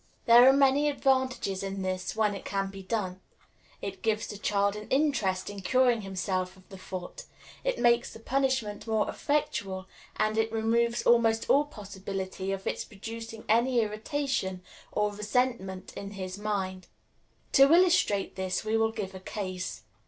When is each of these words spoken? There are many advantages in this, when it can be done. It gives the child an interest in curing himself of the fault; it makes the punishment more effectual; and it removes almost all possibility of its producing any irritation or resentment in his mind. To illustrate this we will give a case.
There 0.25 0.49
are 0.49 0.51
many 0.51 0.89
advantages 0.89 1.61
in 1.61 1.83
this, 1.83 2.15
when 2.15 2.33
it 2.33 2.43
can 2.43 2.71
be 2.71 2.81
done. 2.81 3.21
It 3.83 4.01
gives 4.01 4.25
the 4.25 4.39
child 4.39 4.75
an 4.75 4.87
interest 4.87 5.47
in 5.47 5.59
curing 5.61 6.01
himself 6.01 6.57
of 6.57 6.67
the 6.69 6.77
fault; 6.79 7.25
it 7.63 7.77
makes 7.77 8.11
the 8.11 8.19
punishment 8.19 8.87
more 8.87 9.07
effectual; 9.07 9.85
and 10.15 10.39
it 10.39 10.51
removes 10.51 11.03
almost 11.03 11.47
all 11.51 11.65
possibility 11.65 12.51
of 12.51 12.65
its 12.65 12.83
producing 12.83 13.45
any 13.47 13.79
irritation 13.81 14.63
or 14.91 15.13
resentment 15.13 15.93
in 15.93 16.13
his 16.13 16.35
mind. 16.35 16.87
To 17.51 17.71
illustrate 17.71 18.35
this 18.35 18.65
we 18.65 18.75
will 18.77 18.91
give 18.91 19.13
a 19.13 19.19
case. 19.19 19.83